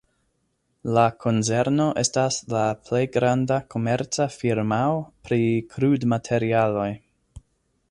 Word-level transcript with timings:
La 0.97 1.01
konzerno 1.25 1.85
estas 2.03 2.39
la 2.55 2.63
plej 2.87 3.03
granda 3.19 3.59
komerca 3.75 4.27
firmao 4.39 4.99
pri 5.29 5.41
krudmaterialoj. 5.75 6.91